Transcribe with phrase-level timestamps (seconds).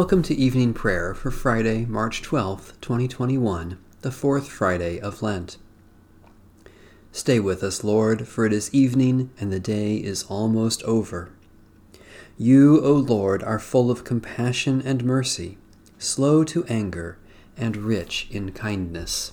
[0.00, 5.58] Welcome to evening prayer for Friday, March 12th, 2021, the fourth Friday of Lent.
[7.12, 11.28] Stay with us, Lord, for it is evening and the day is almost over.
[12.38, 15.58] You, O Lord, are full of compassion and mercy,
[15.98, 17.18] slow to anger,
[17.54, 19.32] and rich in kindness.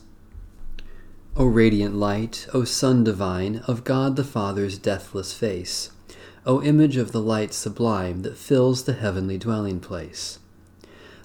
[1.37, 5.91] O radiant light, O Sun divine, of God the Father's deathless face,
[6.45, 10.39] O image of the light sublime that fills the heavenly dwelling place.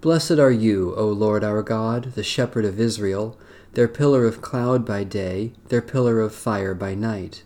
[0.00, 3.36] Blessed are you, O Lord our God, the shepherd of Israel,
[3.74, 7.42] their pillar of cloud by day, their pillar of fire by night.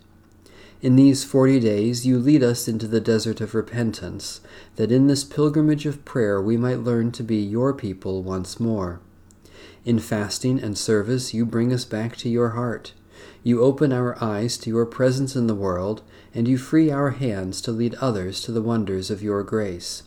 [0.81, 4.39] In these forty days you lead us into the desert of repentance,
[4.77, 9.01] that in this pilgrimage of prayer we might learn to be your people once more.
[9.83, 12.93] In fasting and service you bring us back to your heart.
[13.43, 17.59] You open our eyes to your presence in the world, and you free our hands
[17.63, 20.03] to lead others to the wonders of your grace.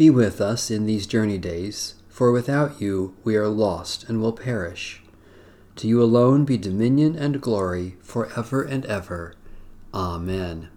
[0.00, 4.32] Be with us in these journey days, for without you we are lost and will
[4.32, 5.02] perish.
[5.76, 9.34] To you alone be dominion and glory for ever and ever.
[9.92, 10.70] Amen.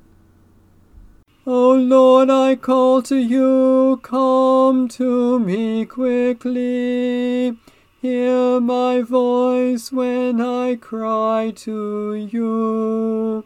[1.48, 7.58] O Lord, I call to you, come to me quickly.
[8.02, 13.46] Hear my voice when I cry to you.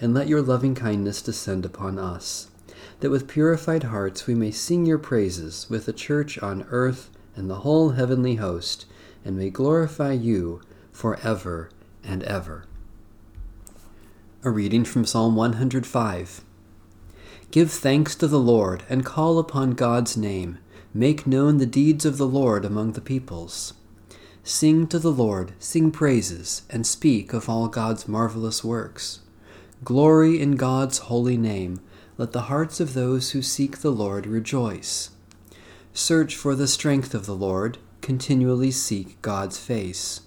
[0.00, 2.48] and let your loving kindness descend upon us,
[3.00, 7.48] that with purified hearts we may sing your praises with the church on earth and
[7.48, 8.86] the whole heavenly host,
[9.24, 10.60] and may glorify you
[10.92, 11.70] for ever
[12.02, 12.64] and ever.
[14.42, 16.42] A reading from Psalm 105.
[17.50, 20.58] Give thanks to the Lord, and call upon God's name.
[20.92, 23.74] Make known the deeds of the Lord among the peoples.
[24.42, 29.20] Sing to the Lord, sing praises, and speak of all God's marvelous works.
[29.84, 31.78] Glory in God's holy name.
[32.16, 35.10] Let the hearts of those who seek the Lord rejoice.
[35.92, 40.22] Search for the strength of the Lord, continually seek God's face.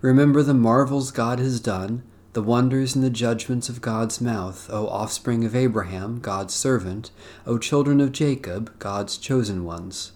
[0.00, 2.02] Remember the marvels God has done,
[2.32, 7.12] the wonders and the judgments of God's mouth, O offspring of Abraham, God's servant,
[7.46, 10.10] O children of Jacob, God's chosen ones.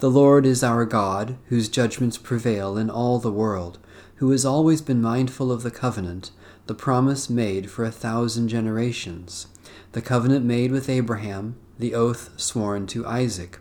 [0.00, 3.78] The Lord is our God, whose judgments prevail in all the world,
[4.16, 6.32] who has always been mindful of the covenant
[6.68, 9.46] the promise made for a thousand generations,
[9.92, 13.58] the covenant made with Abraham, the oath sworn to Isaac,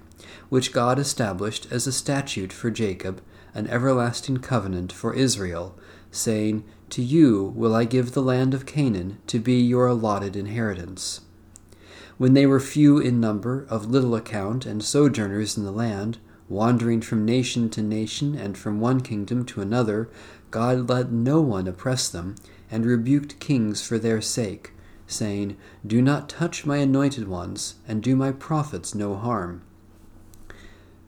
[0.50, 3.22] which God established as a statute for Jacob,
[3.54, 5.74] an everlasting covenant for Israel,
[6.12, 11.22] saying, To you will I give the land of Canaan to be your allotted inheritance.
[12.18, 16.18] When they were few in number, of little account, and sojourners in the land,
[16.50, 20.10] wandering from nation to nation and from one kingdom to another,
[20.52, 22.36] God let no one oppress them,
[22.70, 24.72] and rebuked kings for their sake,
[25.08, 29.62] saying, Do not touch my anointed ones, and do my prophets no harm.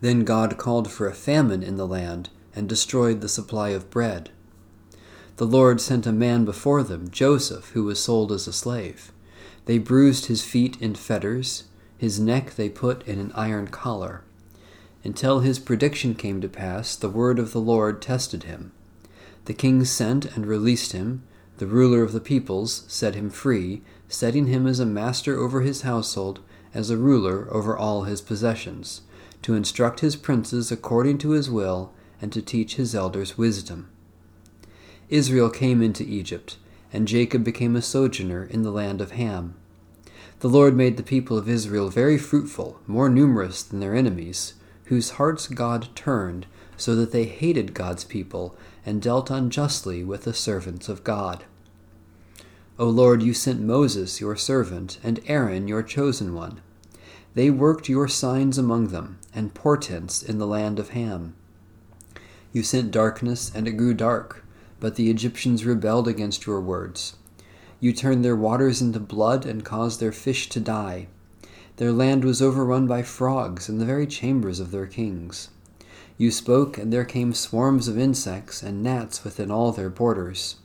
[0.01, 4.29] Then God called for a famine in the land, and destroyed the supply of bread.
[5.35, 9.11] The Lord sent a man before them, Joseph, who was sold as a slave.
[9.65, 11.65] They bruised his feet in fetters,
[11.97, 14.23] his neck they put in an iron collar.
[15.03, 18.71] Until his prediction came to pass, the word of the Lord tested him.
[19.45, 21.23] The king sent and released him.
[21.59, 25.81] The ruler of the peoples set him free, setting him as a master over his
[25.81, 26.39] household,
[26.73, 29.01] as a ruler over all his possessions,
[29.41, 31.91] to instruct his princes according to his will,
[32.21, 33.89] and to teach his elders wisdom.
[35.09, 36.55] Israel came into Egypt,
[36.93, 39.55] and Jacob became a sojourner in the land of Ham.
[40.39, 44.53] The Lord made the people of Israel very fruitful, more numerous than their enemies,
[44.85, 46.45] whose hearts God turned,
[46.79, 48.55] so that they hated God's people
[48.85, 51.43] and dealt unjustly with the servants of God.
[52.79, 56.61] O Lord, you sent Moses, your servant, and Aaron, your chosen one.
[57.35, 61.35] They worked your signs among them, and portents in the land of Ham.
[62.53, 64.45] You sent darkness, and it grew dark,
[64.79, 67.17] but the Egyptians rebelled against your words.
[67.81, 71.07] You turned their waters into blood, and caused their fish to die.
[71.75, 75.49] Their land was overrun by frogs in the very chambers of their kings.
[76.19, 80.57] You spoke, and there came swarms of insects, and gnats within all their borders.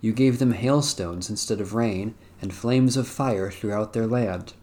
[0.00, 4.54] You gave them hailstones instead of rain, and flames of fire throughout their land.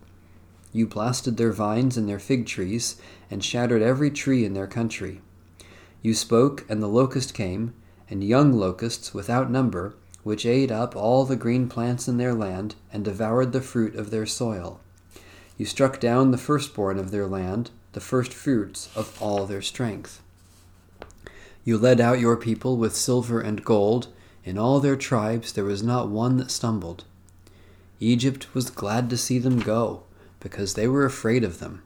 [0.73, 2.97] You blasted their vines and their fig trees,
[3.31, 5.21] and shattered every tree in their country.
[6.01, 7.73] You spoke, and the locust came,
[8.09, 12.75] and young locusts without number, which ate up all the green plants in their land,
[12.91, 14.81] and devoured the fruit of their soil.
[15.57, 20.21] You struck down the firstborn of their land, the first fruits of all their strength.
[21.65, 24.07] You led out your people with silver and gold,
[24.43, 27.05] in all their tribes there was not one that stumbled.
[27.99, 30.03] Egypt was glad to see them go,
[30.39, 31.81] because they were afraid of them.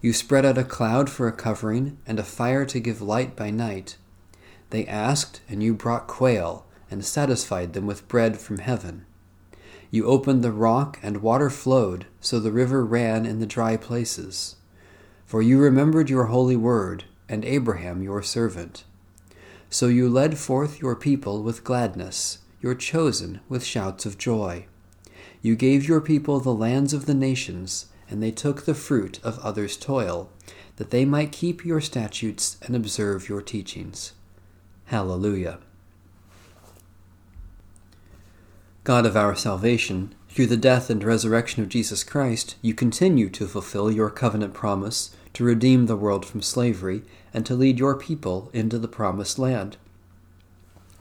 [0.00, 3.50] You spread out a cloud for a covering, and a fire to give light by
[3.50, 3.96] night.
[4.70, 9.04] They asked, and you brought quail, and satisfied them with bread from heaven.
[9.90, 14.54] You opened the rock, and water flowed, so the river ran in the dry places.
[15.26, 18.84] For you remembered your holy word, and Abraham your servant.
[19.70, 24.66] So you led forth your people with gladness, your chosen with shouts of joy.
[25.40, 29.38] You gave your people the lands of the nations, and they took the fruit of
[29.38, 30.28] others' toil,
[30.74, 34.12] that they might keep your statutes and observe your teachings.
[34.86, 35.60] Hallelujah.
[38.82, 43.46] God of our salvation, through the death and resurrection of Jesus Christ, you continue to
[43.46, 48.50] fulfill your covenant promise to redeem the world from slavery and to lead your people
[48.52, 49.76] into the promised land.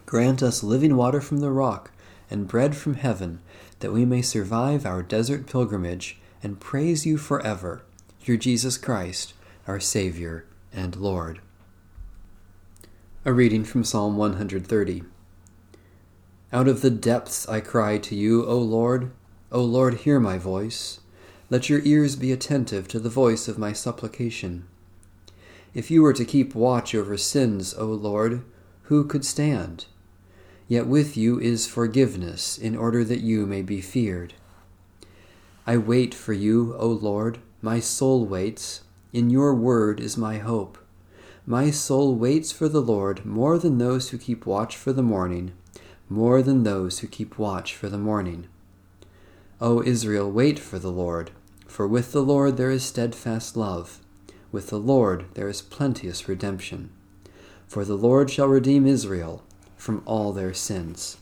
[0.05, 1.91] Grant us living water from the rock
[2.29, 3.39] and bread from heaven,
[3.79, 7.83] that we may survive our desert pilgrimage and praise you forever,
[8.21, 9.33] through Jesus Christ,
[9.67, 11.39] our Savior and Lord.
[13.25, 15.03] A reading from Psalm 130.
[16.51, 19.11] Out of the depths I cry to you, O Lord.
[19.51, 20.99] O Lord, hear my voice.
[21.51, 24.67] Let your ears be attentive to the voice of my supplication.
[25.73, 28.43] If you were to keep watch over sins, O Lord,
[28.83, 29.85] who could stand?
[30.67, 34.35] Yet with you is forgiveness, in order that you may be feared.
[35.65, 38.81] I wait for you, O Lord, my soul waits.
[39.11, 40.77] In your word is my hope.
[41.47, 45.53] My soul waits for the Lord more than those who keep watch for the morning,
[46.09, 48.45] more than those who keep watch for the morning.
[49.59, 51.31] O Israel, wait for the Lord.
[51.69, 53.99] For with the Lord there is steadfast love,
[54.51, 56.89] with the Lord there is plenteous redemption.
[57.67, 59.43] For the Lord shall redeem Israel
[59.77, 61.17] from all their sins.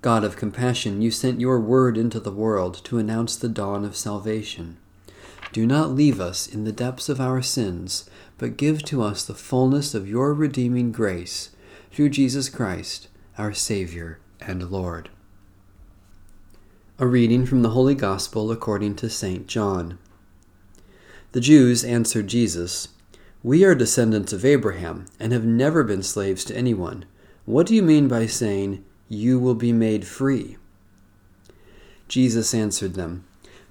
[0.00, 3.96] God of compassion, you sent your word into the world to announce the dawn of
[3.96, 4.78] salvation.
[5.52, 9.34] Do not leave us in the depths of our sins, but give to us the
[9.34, 11.50] fullness of your redeeming grace
[11.90, 15.10] through Jesus Christ, our Savior and Lord.
[17.02, 19.48] A reading from the Holy Gospel according to St.
[19.48, 19.98] John.
[21.32, 22.90] The Jews answered Jesus,
[23.42, 27.04] We are descendants of Abraham and have never been slaves to anyone.
[27.44, 30.58] What do you mean by saying, You will be made free?
[32.06, 33.24] Jesus answered them,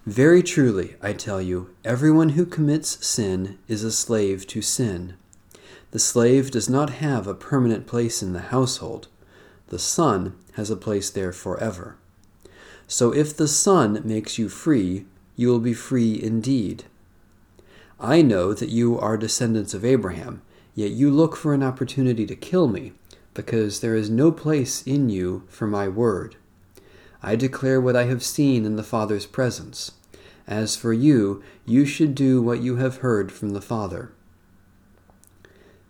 [0.05, 5.13] Very truly, I tell you, everyone who commits sin is a slave to sin.
[5.91, 9.07] The slave does not have a permanent place in the household,
[9.69, 11.95] the Son has a place there forever.
[12.91, 15.05] So if the Son makes you free,
[15.37, 16.83] you will be free indeed.
[18.01, 20.41] I know that you are descendants of Abraham,
[20.75, 22.91] yet you look for an opportunity to kill me,
[23.33, 26.35] because there is no place in you for my word.
[27.23, 29.93] I declare what I have seen in the Father's presence.
[30.45, 34.11] As for you, you should do what you have heard from the Father.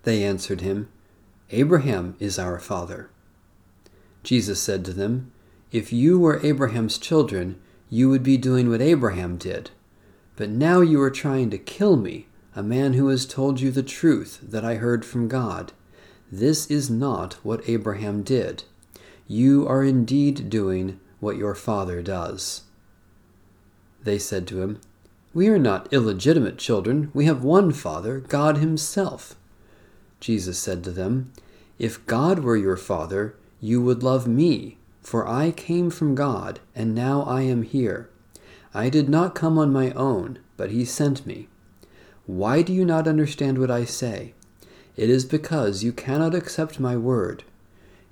[0.04, 0.88] They answered him,
[1.50, 3.10] Abraham is our father.
[4.22, 5.32] Jesus said to them,
[5.72, 7.58] If you were Abraham's children,
[7.90, 9.72] you would be doing what Abraham did.
[10.36, 13.84] But now you are trying to kill me, a man who has told you the
[13.84, 15.72] truth that I heard from God.
[16.30, 18.64] This is not what Abraham did.
[19.28, 22.64] You are indeed doing what your father does.
[24.04, 24.82] They said to him,
[25.34, 27.12] We are not illegitimate children.
[27.14, 29.36] We have one Father, God Himself.
[30.20, 31.32] Jesus said to them,
[31.80, 36.94] If God were your Father, you would love me, for I came from God, and
[36.94, 38.10] now I am here.
[38.74, 41.50] I did not come on my own, but he sent me.
[42.26, 44.34] Why do you not understand what I say?
[44.96, 47.44] It is because you cannot accept my word.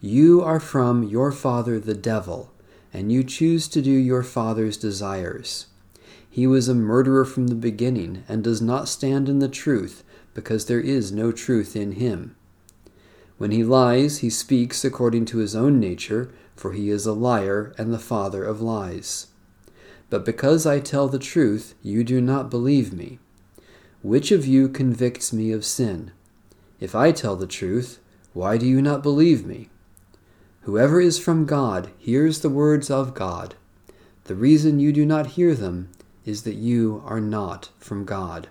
[0.01, 2.51] You are from your father the devil,
[2.93, 5.67] and you choose to do your father's desires.
[6.29, 10.03] He was a murderer from the beginning, and does not stand in the truth,
[10.33, 12.35] because there is no truth in him.
[13.37, 17.73] When he lies, he speaks according to his own nature, for he is a liar
[17.77, 19.27] and the father of lies.
[20.09, 23.19] But because I tell the truth, you do not believe me.
[24.01, 26.11] Which of you convicts me of sin?
[26.81, 27.99] If I tell the truth,
[28.33, 29.69] why do you not believe me?
[30.61, 33.55] Whoever is from God hears the words of God.
[34.25, 35.89] The reason you do not hear them
[36.25, 38.49] is that you are not from God.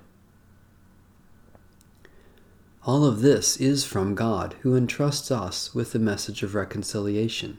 [2.84, 7.58] All of this is from God, who entrusts us with the message of reconciliation.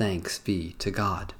[0.00, 1.34] Thanks be to God.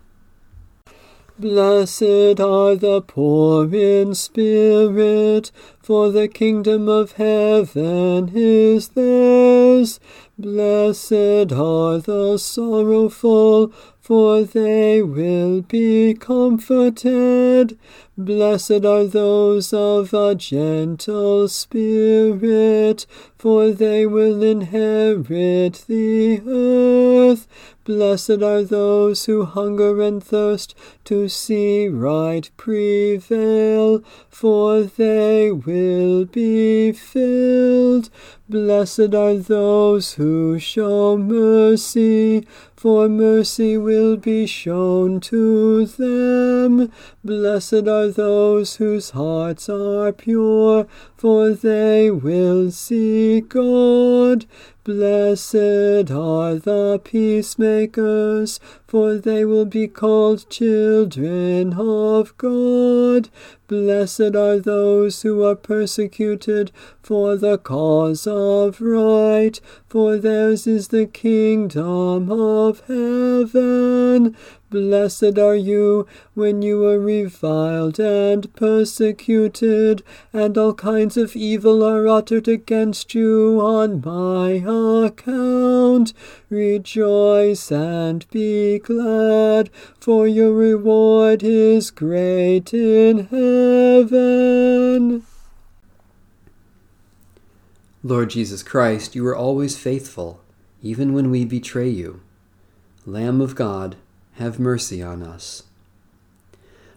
[1.39, 5.51] Blessed are the poor in spirit,
[5.83, 9.99] for the kingdom of heaven is theirs.
[10.39, 13.73] Blessed are the sorrowful,
[14.11, 17.79] for they will be comforted.
[18.19, 23.07] Blessed are those of a gentle spirit,
[23.39, 27.47] for they will inherit the earth.
[27.85, 30.75] Blessed are those who hunger and thirst
[31.05, 38.11] to see right prevail, for they will be filled.
[38.49, 42.47] Blessed are those who show mercy,
[42.81, 46.91] for mercy will be shown to them.
[47.23, 50.87] Blessed are those whose hearts are pure,
[51.21, 54.47] for they will see God.
[54.85, 63.29] Blessed are the peacemakers, for they will be called children of God.
[63.69, 66.73] Blessed are those who are persecuted
[67.03, 74.35] for the cause of right, for theirs is the kingdom of heaven.
[74.71, 82.07] Blessed are you when you are reviled and persecuted, and all kinds of evil are
[82.07, 84.63] uttered against you on my
[85.05, 86.13] account.
[86.49, 95.25] Rejoice and be glad, for your reward is great in heaven.
[98.05, 100.41] Lord Jesus Christ, you are always faithful,
[100.81, 102.21] even when we betray you.
[103.05, 103.97] Lamb of God,
[104.35, 105.65] have mercy on us.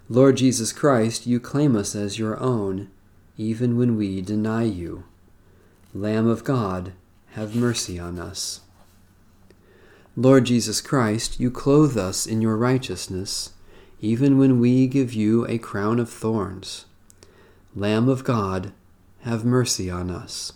[0.10, 2.90] Lord Jesus Christ, you claim us as your own,
[3.38, 5.06] even when we deny you.
[5.94, 6.94] Lamb of God,
[7.32, 8.62] have mercy on us.
[10.16, 13.54] Lord Jesus Christ, you clothe us in your righteousness,
[14.00, 16.86] even when we give you a crown of thorns.
[17.76, 18.72] Lamb of God,
[19.22, 20.54] have mercy on us.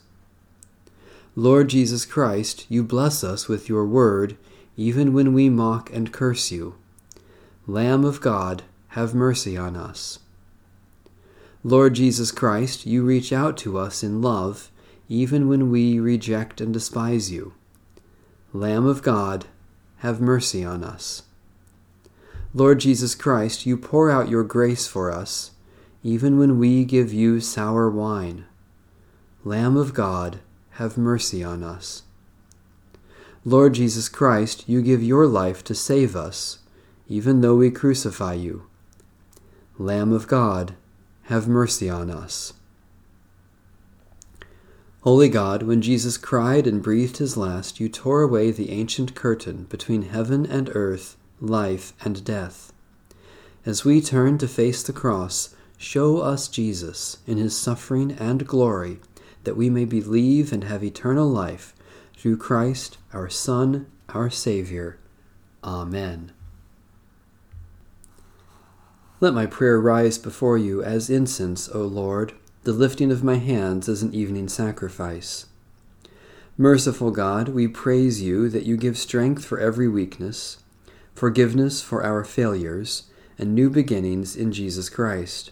[1.36, 4.38] Lord Jesus Christ, you bless us with your word
[4.78, 6.76] even when we mock and curse you.
[7.66, 10.20] Lamb of God, have mercy on us.
[11.64, 14.72] Lord Jesus Christ, you reach out to us in love,
[15.10, 17.54] even when we reject and despise you.
[18.54, 19.46] Lamb of God,
[19.98, 21.24] have mercy on us.
[22.54, 25.52] Lord Jesus Christ, you pour out your grace for us,
[26.04, 28.46] even when we give you sour wine.
[29.44, 30.40] Lamb of God,
[30.72, 32.04] have mercy on us.
[33.48, 36.60] Lord Jesus Christ, you give your life to save us,
[37.08, 38.68] even though we crucify you.
[39.78, 40.74] Lamb of God,
[41.28, 42.52] have mercy on us.
[45.04, 49.64] Holy God, when Jesus cried and breathed his last, you tore away the ancient curtain
[49.70, 52.74] between heaven and earth, life and death.
[53.66, 59.00] As we turn to face the cross, show us Jesus in his suffering and glory,
[59.46, 61.74] that we may believe and have eternal life
[62.28, 65.00] through Christ, our Son, our Savior.
[65.64, 66.34] Amen.
[69.22, 73.88] Let my prayer rise before you as incense, O Lord, the lifting of my hands
[73.88, 75.46] as an evening sacrifice.
[76.58, 80.58] Merciful God, we praise you that you give strength for every weakness,
[81.16, 83.04] forgiveness for our failures,
[83.38, 85.52] and new beginnings in Jesus Christ.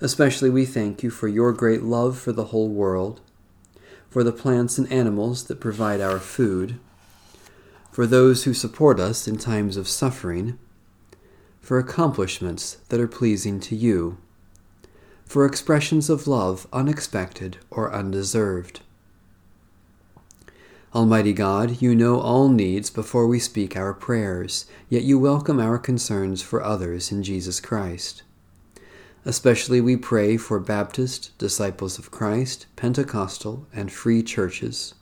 [0.00, 3.20] Especially we thank you for your great love for the whole world,
[4.10, 6.78] for the plants and animals that provide our food,
[7.90, 10.58] for those who support us in times of suffering,
[11.60, 14.18] for accomplishments that are pleasing to you,
[15.24, 18.80] for expressions of love unexpected or undeserved.
[20.94, 25.76] Almighty God, you know all needs before we speak our prayers, yet you welcome our
[25.76, 28.22] concerns for others in Jesus Christ.
[29.28, 34.94] Especially we pray for Baptist, Disciples of Christ, Pentecostal, and free churches,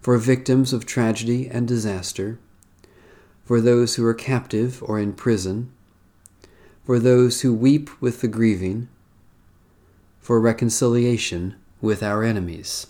[0.00, 2.38] for victims of tragedy and disaster,
[3.44, 5.70] for those who are captive or in prison,
[6.86, 8.88] for those who weep with the grieving,
[10.20, 12.86] for reconciliation with our enemies.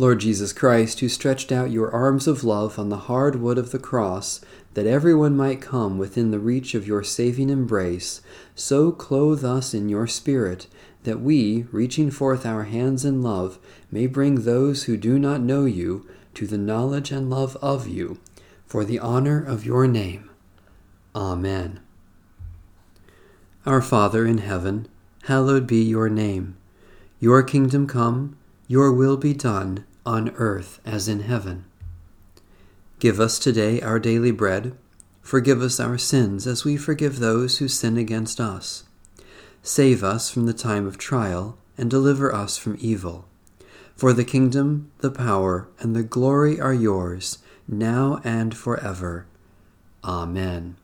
[0.00, 3.70] Lord Jesus Christ, who stretched out your arms of love on the hard wood of
[3.70, 4.40] the cross,
[4.72, 8.22] that everyone might come within the reach of your saving embrace,
[8.54, 10.68] so clothe us in your Spirit,
[11.02, 13.58] that we, reaching forth our hands in love,
[13.90, 18.18] may bring those who do not know you to the knowledge and love of you,
[18.64, 20.30] for the honor of your name.
[21.14, 21.78] Amen.
[23.66, 24.88] Our Father in heaven,
[25.24, 26.56] hallowed be your name.
[27.18, 31.64] Your kingdom come, your will be done, on earth as in heaven.
[32.98, 34.76] Give us today our daily bread.
[35.22, 38.84] Forgive us our sins as we forgive those who sin against us.
[39.62, 43.26] Save us from the time of trial, and deliver us from evil.
[43.94, 49.26] For the kingdom, the power, and the glory are yours, now and forever.
[50.02, 50.76] Amen.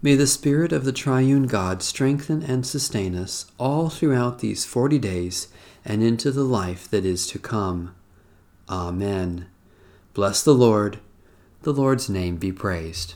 [0.00, 4.98] May the Spirit of the Triune God strengthen and sustain us all throughout these forty
[4.98, 5.48] days
[5.84, 7.94] and into the life that is to come.
[8.68, 9.46] Amen.
[10.14, 10.98] Bless the Lord.
[11.62, 13.14] The Lord's name be praised.